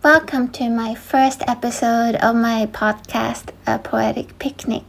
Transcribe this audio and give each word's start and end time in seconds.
Welcome 0.00 0.50
to 0.50 0.70
my 0.70 0.94
first 0.94 1.42
episode 1.48 2.14
of 2.14 2.36
my 2.36 2.66
podcast, 2.66 3.48
A 3.66 3.80
Poetic 3.80 4.38
Picnic. 4.38 4.84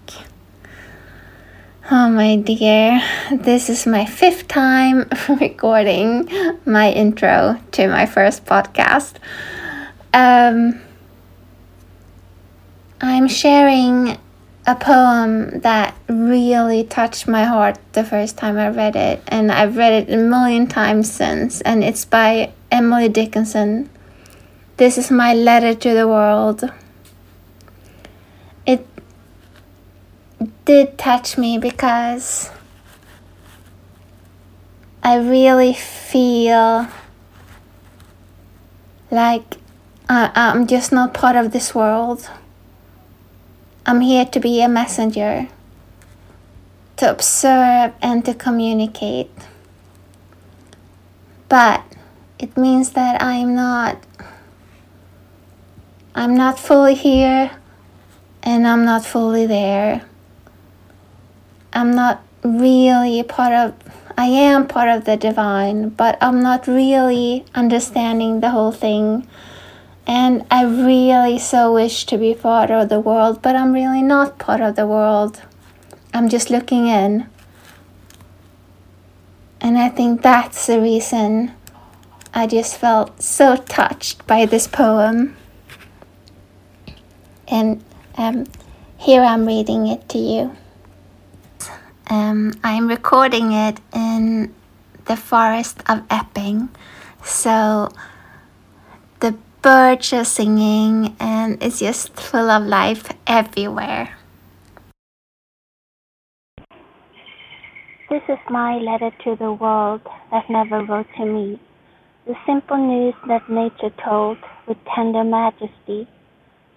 Oh 1.89 2.11
my 2.11 2.35
dear, 2.35 3.01
this 3.31 3.71
is 3.71 3.87
my 3.87 4.05
fifth 4.05 4.47
time 4.47 5.09
recording 5.41 6.29
my 6.63 6.91
intro 6.91 7.59
to 7.71 7.87
my 7.87 8.05
first 8.05 8.45
podcast. 8.45 9.15
Um, 10.13 10.79
I'm 13.01 13.27
sharing 13.27 14.19
a 14.67 14.75
poem 14.75 15.61
that 15.61 15.95
really 16.07 16.83
touched 16.83 17.27
my 17.27 17.45
heart 17.45 17.79
the 17.93 18.03
first 18.03 18.37
time 18.37 18.59
I 18.59 18.69
read 18.69 18.95
it, 18.95 19.23
and 19.27 19.51
I've 19.51 19.75
read 19.75 20.07
it 20.07 20.13
a 20.13 20.17
million 20.17 20.67
times 20.67 21.11
since, 21.11 21.61
and 21.61 21.83
it's 21.83 22.05
by 22.05 22.53
Emily 22.71 23.09
Dickinson. 23.09 23.89
This 24.79 24.97
is 24.97 25.11
my 25.11 25.33
letter 25.33 25.75
to 25.75 25.93
the 25.93 26.07
world. 26.07 26.63
It 28.65 28.87
did 30.63 30.97
touch 30.97 31.37
me 31.37 31.57
because 31.57 32.49
I 35.03 35.17
really 35.17 35.73
feel 35.73 36.87
like 39.11 39.57
I'm 40.07 40.65
just 40.65 40.93
not 40.93 41.13
part 41.13 41.35
of 41.35 41.51
this 41.51 41.75
world. 41.75 42.29
I'm 43.85 43.99
here 43.99 44.23
to 44.23 44.39
be 44.39 44.61
a 44.61 44.69
messenger, 44.69 45.49
to 46.95 47.11
observe 47.11 47.91
and 48.01 48.23
to 48.23 48.33
communicate. 48.33 49.29
But 51.49 51.83
it 52.39 52.55
means 52.55 52.91
that 52.91 53.21
I'm 53.21 53.53
not 53.53 54.05
I'm 56.19 56.35
not 56.35 56.59
fully 56.59 56.95
here 56.95 57.49
and 58.43 58.67
I'm 58.67 58.83
not 58.83 59.05
fully 59.05 59.45
there. 59.45 60.01
I'm 61.71 61.91
not 61.91 62.21
really 62.43 63.23
part 63.23 63.53
of, 63.53 63.73
I 64.17 64.25
am 64.25 64.67
part 64.67 64.89
of 64.89 65.05
the 65.05 65.15
divine, 65.15 65.87
but 65.87 66.17
I'm 66.19 66.41
not 66.41 66.67
really 66.67 67.45
understanding 67.55 68.41
the 68.41 68.49
whole 68.49 68.73
thing. 68.73 69.29
And 70.05 70.45
I 70.51 70.65
really 70.65 71.39
so 71.39 71.73
wish 71.73 72.05
to 72.07 72.17
be 72.17 72.33
part 72.33 72.69
of 72.69 72.89
the 72.89 72.99
world, 72.99 73.41
but 73.41 73.55
I'm 73.55 73.71
really 73.71 74.01
not 74.01 74.39
part 74.39 74.59
of 74.59 74.75
the 74.75 74.85
world. 74.85 75.41
I'm 76.13 76.27
just 76.27 76.49
looking 76.49 76.87
in. 76.87 77.29
And 79.61 79.77
I 79.77 79.87
think 79.87 80.21
that's 80.21 80.67
the 80.67 80.81
reason 80.81 81.53
I 82.33 82.45
just 82.45 82.75
felt 82.75 83.23
so 83.23 83.55
touched 83.55 84.27
by 84.27 84.45
this 84.45 84.67
poem 84.67 85.37
and 87.49 87.83
um, 88.17 88.45
here 88.97 89.21
I'm 89.21 89.45
reading 89.45 89.87
it 89.87 90.07
to 90.09 90.17
you. 90.17 90.55
Um, 92.09 92.53
I'm 92.63 92.87
recording 92.87 93.51
it 93.51 93.79
in 93.93 94.53
the 95.05 95.15
forest 95.15 95.79
of 95.87 96.03
Epping, 96.09 96.69
so 97.23 97.89
the 99.19 99.35
birds 99.61 100.13
are 100.13 100.25
singing 100.25 101.15
and 101.19 101.61
it's 101.61 101.79
just 101.79 102.13
full 102.13 102.49
of 102.49 102.65
life 102.65 103.11
everywhere. 103.27 104.15
This 108.09 108.23
is 108.27 108.39
my 108.49 108.77
letter 108.77 109.11
to 109.23 109.35
the 109.35 109.53
world 109.53 110.01
that 110.31 110.49
never 110.49 110.83
wrote 110.83 111.05
to 111.17 111.25
me, 111.25 111.59
the 112.25 112.33
simple 112.45 112.77
news 112.77 113.13
that 113.27 113.47
nature 113.49 113.93
told 114.03 114.39
with 114.67 114.77
tender 114.95 115.23
majesty 115.23 116.07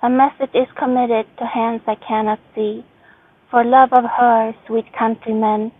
a 0.02 0.10
message 0.10 0.50
is 0.52 0.66
committed 0.76 1.26
to 1.38 1.44
hands 1.46 1.80
I 1.86 1.94
cannot 1.94 2.40
see. 2.56 2.84
For 3.50 3.64
love 3.64 3.90
of 3.92 4.02
her, 4.04 4.52
sweet 4.66 4.86
countrymen, 4.98 5.70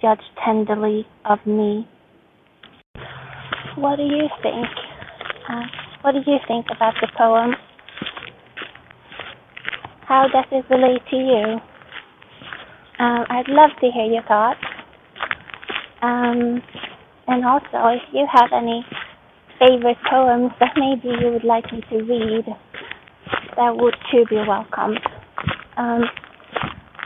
judge 0.00 0.22
tenderly 0.44 1.04
of 1.24 1.38
me. 1.46 1.88
What 3.76 3.96
do 3.96 4.04
you 4.04 4.28
think? 4.40 4.66
Uh, 5.48 5.66
what 6.02 6.12
do 6.12 6.18
you 6.24 6.38
think 6.46 6.66
about 6.70 6.94
the 7.00 7.08
poem? 7.18 7.54
How 10.06 10.28
does 10.32 10.44
it 10.52 10.64
relate 10.70 11.02
to 11.10 11.16
you? 11.16 11.60
Um, 13.04 13.24
I'd 13.30 13.48
love 13.48 13.70
to 13.80 13.90
hear 13.90 14.04
your 14.04 14.22
thoughts. 14.22 14.60
Um, 16.02 16.62
and 17.26 17.44
also, 17.44 17.88
if 17.88 18.02
you 18.12 18.26
have 18.30 18.50
any 18.54 18.84
favorite 19.58 19.98
poems 20.08 20.52
that 20.60 20.72
maybe 20.76 21.16
you 21.20 21.32
would 21.32 21.44
like 21.44 21.72
me 21.72 21.80
to 21.90 21.96
read, 22.04 22.44
that 23.56 23.76
would 23.76 23.94
too 24.10 24.24
be 24.28 24.36
welcome. 24.36 24.96
Um, 25.76 26.04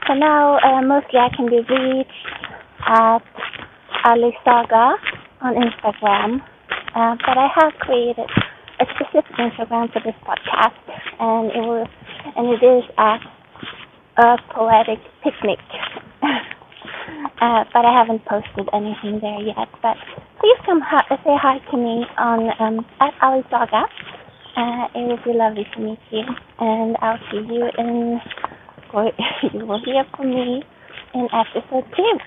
for 0.07 0.15
now, 0.15 0.59
uh, 0.59 0.83
mostly 0.83 1.19
I 1.19 1.29
can 1.35 1.47
be 1.47 1.59
reached 1.59 2.11
at 2.87 3.23
Alice 4.05 4.39
Saga 4.45 4.95
on 5.41 5.55
Instagram, 5.55 6.41
uh, 6.95 7.17
but 7.27 7.37
I 7.39 7.49
have 7.55 7.73
created 7.81 8.31
a 8.79 8.85
specific 8.95 9.33
Instagram 9.37 9.93
for 9.93 10.01
this 10.05 10.15
podcast, 10.23 10.79
and 11.19 11.51
it 11.51 11.67
will, 11.67 11.87
and 12.37 12.47
it 12.55 12.63
is 12.63 12.85
at 12.99 13.21
a 14.19 14.39
poetic 14.55 15.01
picnic. 15.25 15.59
uh, 16.23 17.65
but 17.73 17.85
I 17.85 17.93
haven't 17.93 18.25
posted 18.25 18.69
anything 18.73 19.21
there 19.21 19.41
yet. 19.41 19.69
But 19.83 19.97
please 20.41 20.59
come 20.65 20.81
ha- 20.81 21.07
say 21.09 21.37
hi 21.41 21.59
to 21.71 21.77
me 21.77 22.07
on 22.19 22.51
um, 22.61 22.87
at 23.01 23.15
Alice 23.21 23.47
Saga 23.51 23.85
uh, 24.57 24.89
it 24.95 25.07
would 25.07 25.25
be 25.25 25.33
lovely 25.33 25.67
to 25.75 25.81
meet 25.81 25.99
you, 26.11 26.23
and 26.61 26.97
I'll 27.03 27.19
see 27.31 27.39
you 27.39 27.69
in, 27.79 28.21
or 28.93 29.13
you 29.53 29.67
will 29.67 29.81
hear 29.85 30.05
from 30.17 30.31
me 30.31 30.63
in 31.15 31.29
episode 31.33 31.85
two. 31.95 32.19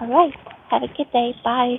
All 0.00 0.08
right, 0.08 0.34
have 0.70 0.82
a 0.82 0.88
good 0.88 1.10
day. 1.12 1.34
Bye. 1.44 1.76